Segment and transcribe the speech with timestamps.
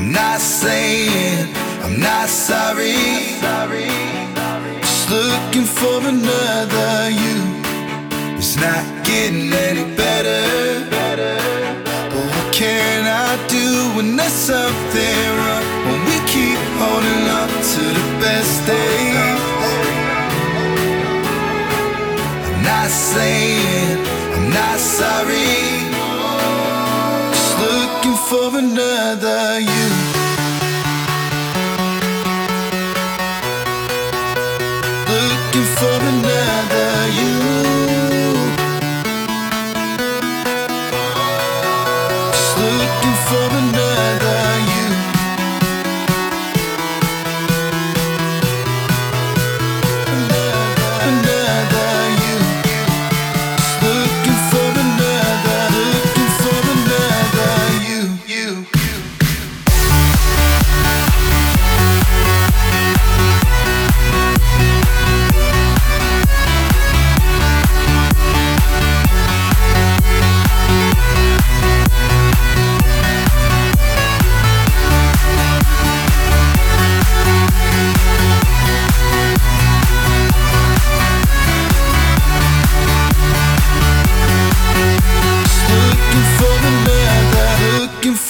[0.00, 2.96] I'm not saying I'm not sorry.
[4.80, 7.36] Just looking for another you.
[8.38, 10.88] It's not getting any better.
[10.88, 15.64] But what can I do when there's something wrong?
[15.84, 19.40] When we keep holding on to the best days.
[22.48, 23.98] I'm not saying
[24.34, 25.89] I'm not sorry.
[28.30, 29.88] For another you.
[35.08, 35.99] Looking for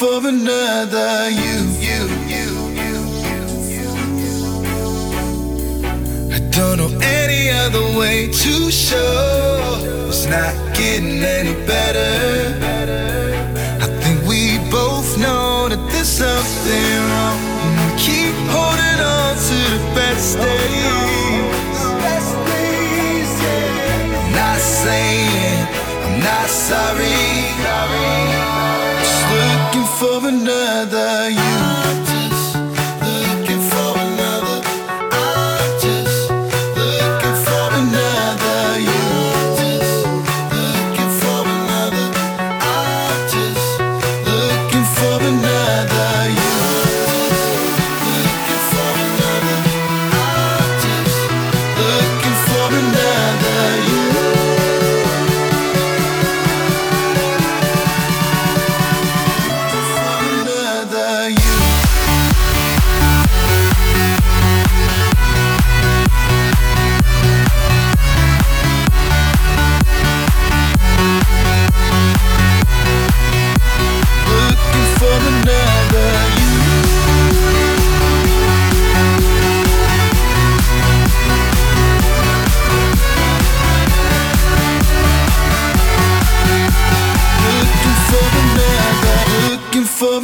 [0.01, 2.01] for another you, you,
[2.35, 2.47] you,
[2.81, 2.95] you,
[3.69, 3.85] you,
[4.23, 4.33] you.
[6.33, 9.77] I don't know any other way to show
[10.09, 12.15] it's not getting any better.
[13.85, 17.39] I think we both know that there's something wrong.
[17.67, 20.81] And we keep holding on to the best days.
[24.17, 25.67] I'm not saying
[26.07, 27.41] I'm not sorry.
[28.31, 28.40] Just
[30.01, 31.70] for another you.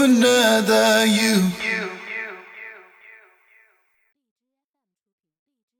[0.00, 1.50] another you.
[1.62, 1.95] you.